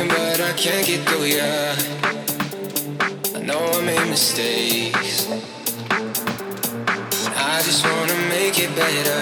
[0.00, 1.74] trying, but I can't get through ya.
[3.34, 5.28] I know I made mistakes.
[7.36, 9.20] I just wanna make it better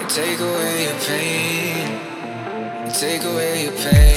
[0.00, 1.88] and take away your pain.
[2.84, 4.11] And take away your pain.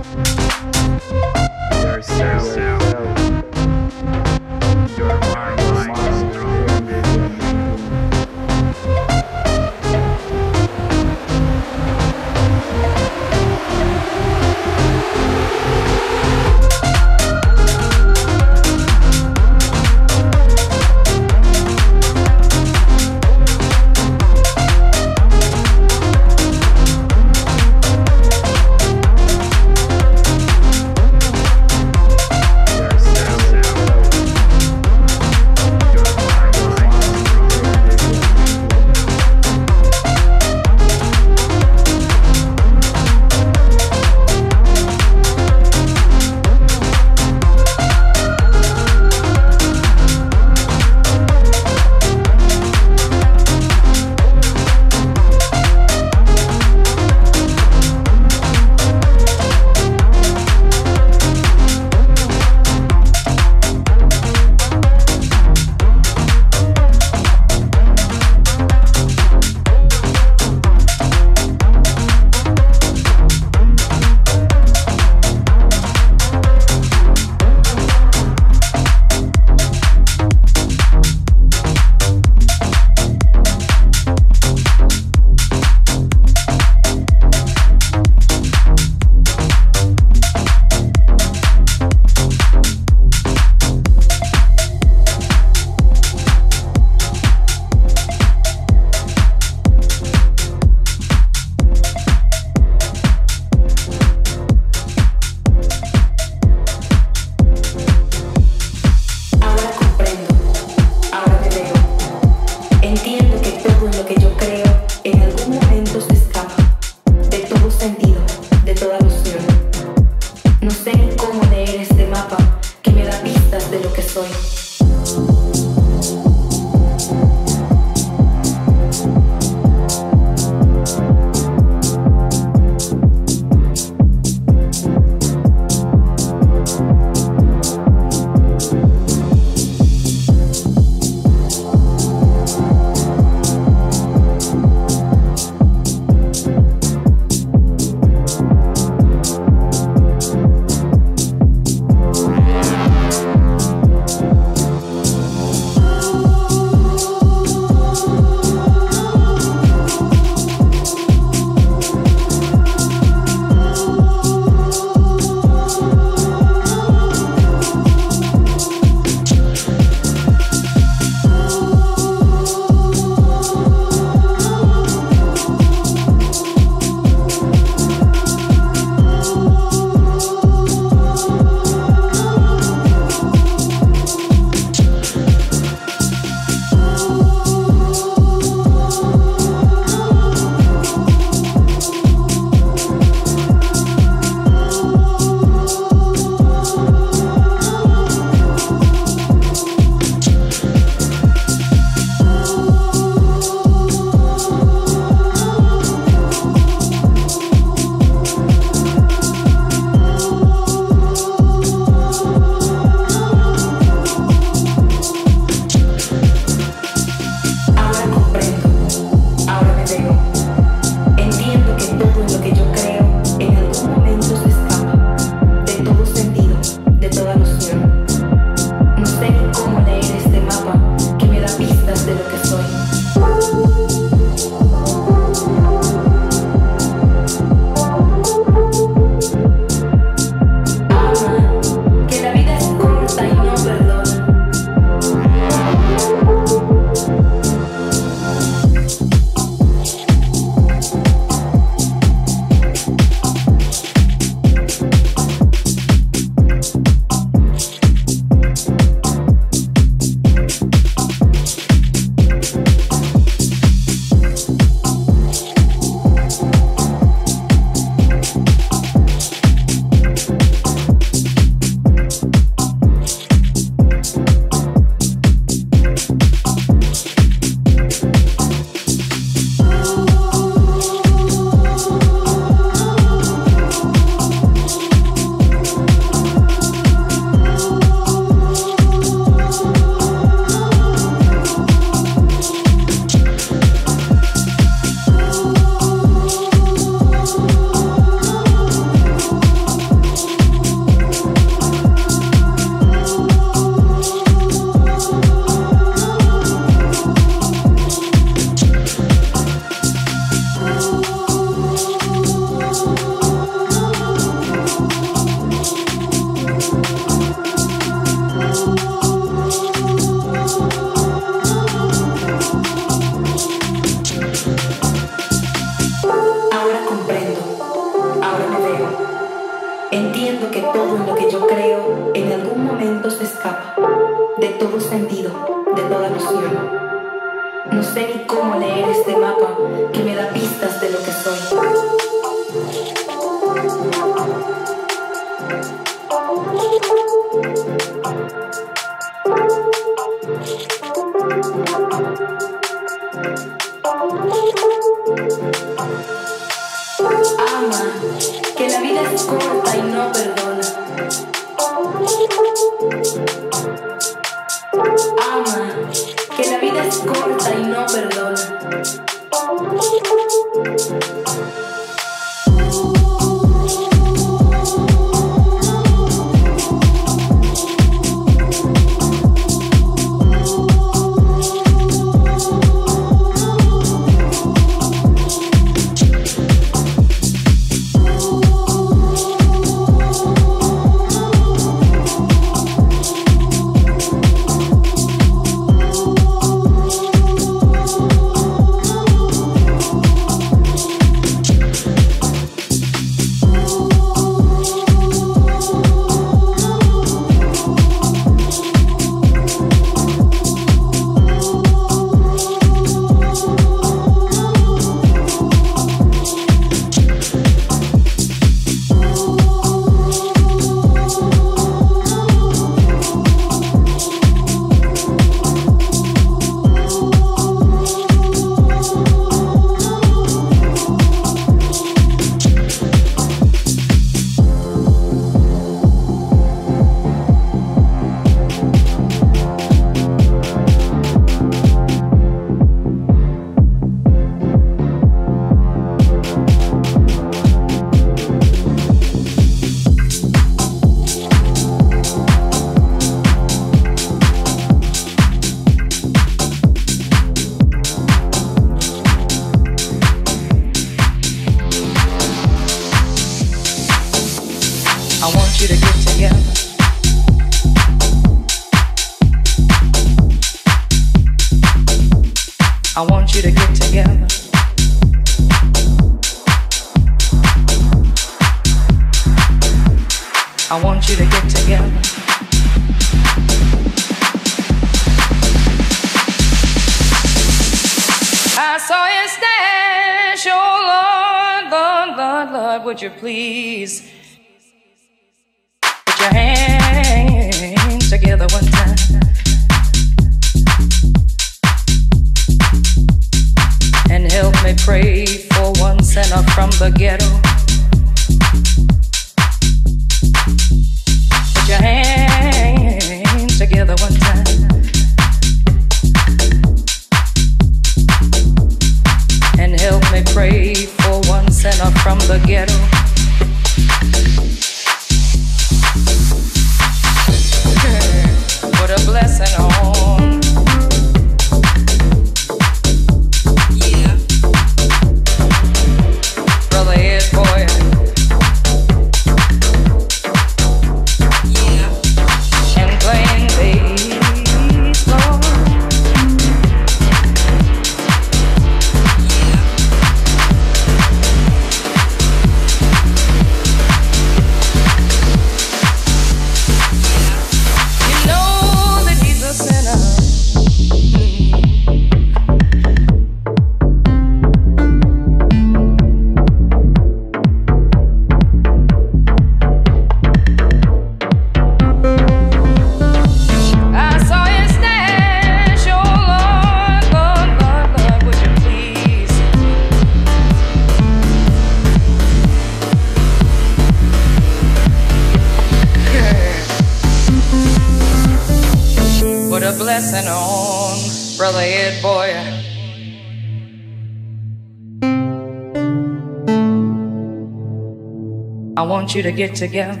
[599.14, 600.00] you to get together.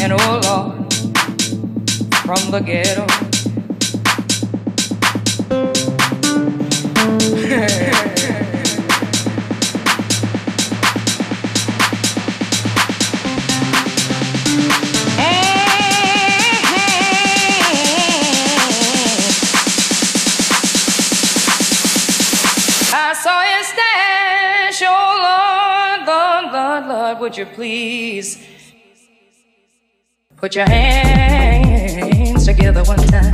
[0.00, 0.92] And oh Lord,
[2.24, 3.01] from the ghetto.
[27.22, 28.44] would you please
[30.34, 33.32] put your hands together one time?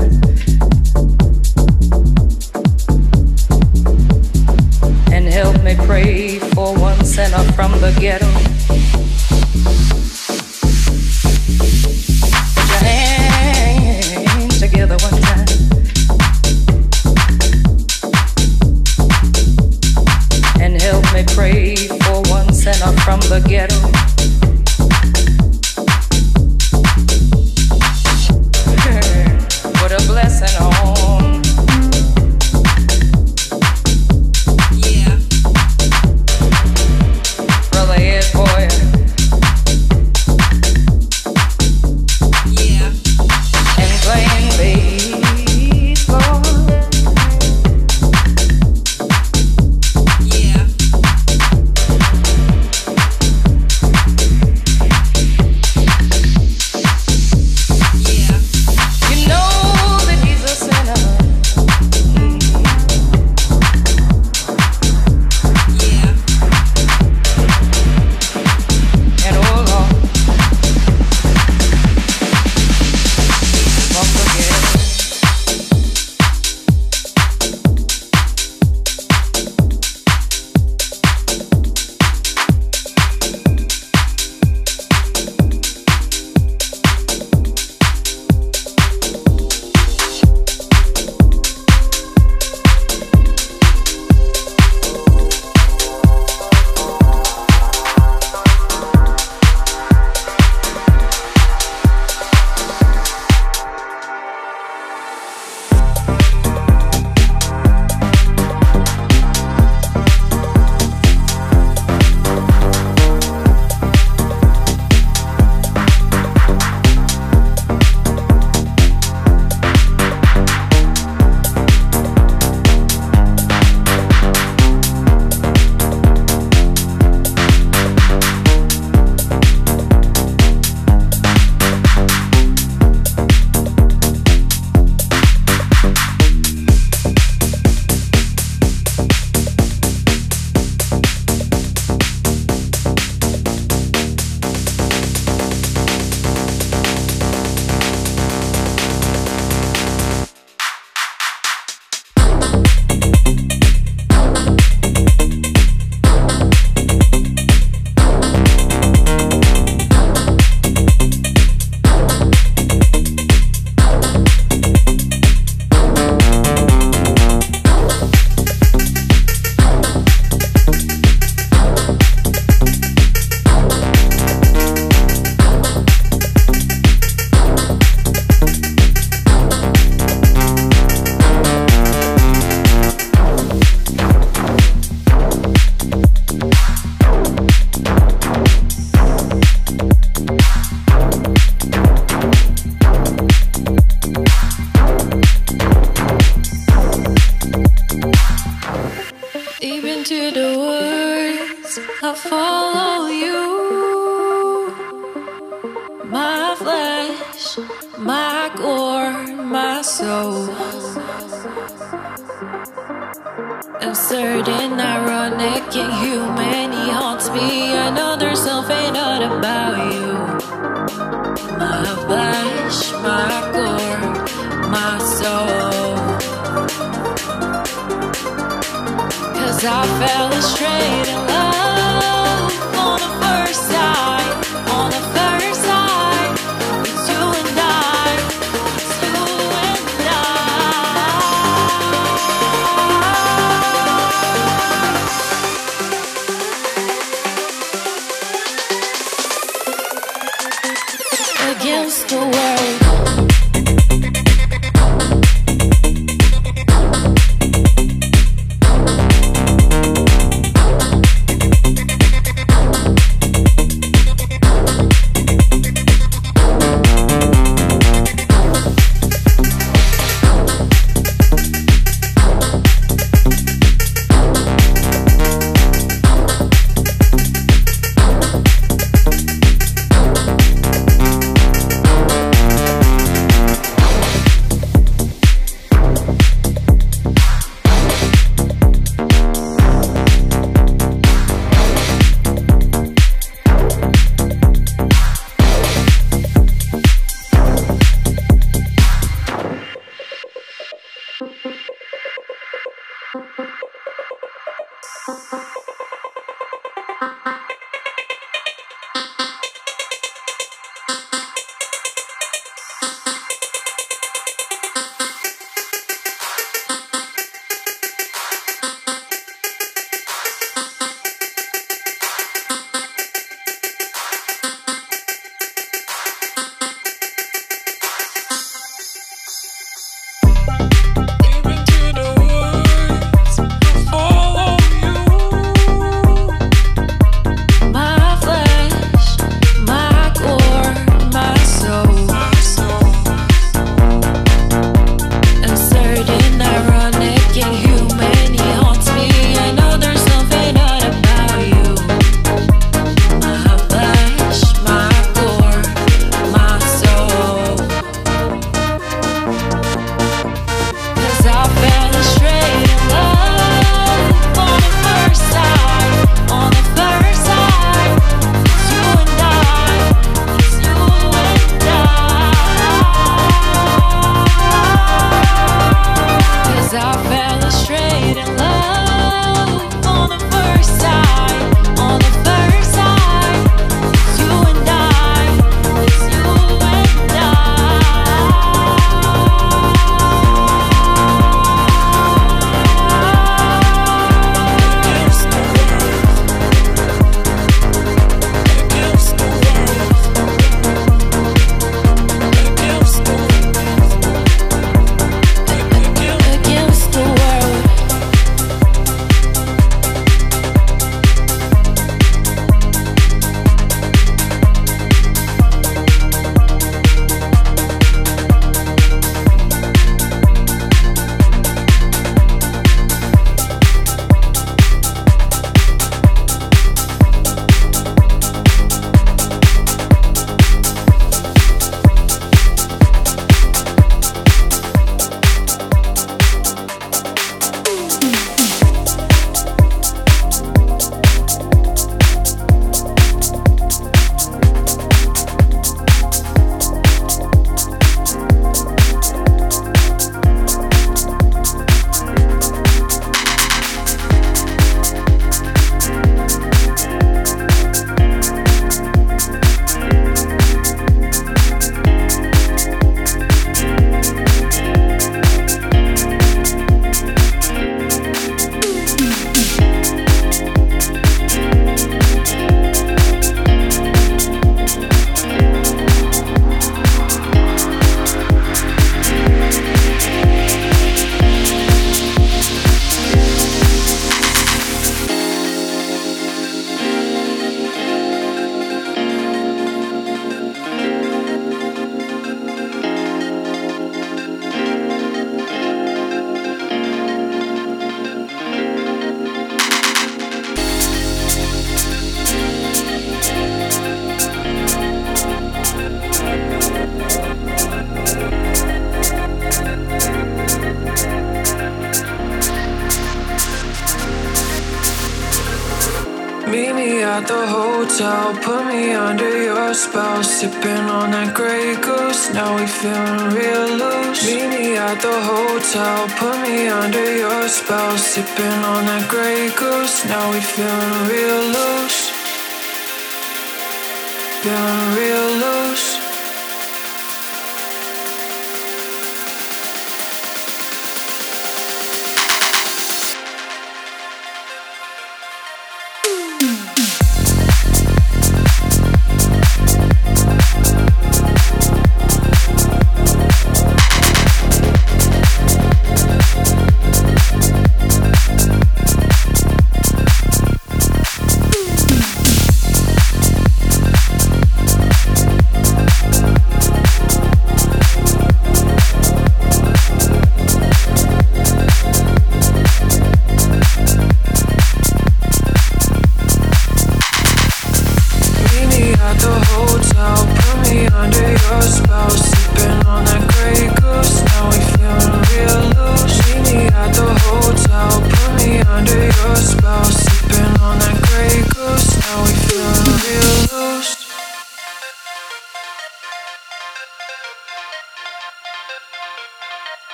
[5.11, 8.27] And help me pray for one sinner from the ghetto.
[12.57, 15.48] Put your hands together one time.
[22.97, 23.98] from the ghetto.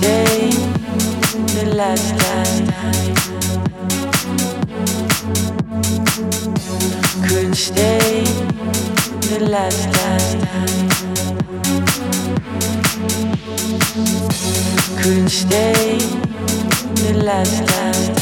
[0.00, 0.50] day,
[1.56, 2.66] the last time.
[7.28, 8.24] Could stay,
[9.30, 10.40] the last time.
[15.02, 15.98] Could stay,
[17.02, 18.19] the last time.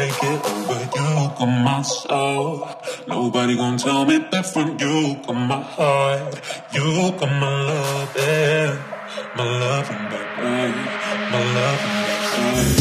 [0.00, 0.80] take it over.
[0.96, 2.68] You got my soul.
[3.06, 4.80] Nobody gonna tell me different.
[4.80, 6.40] You got my heart.
[6.74, 6.86] You
[7.18, 8.70] got my love, yeah.
[9.36, 10.74] my love and my brain,
[11.32, 12.79] my love and my soul.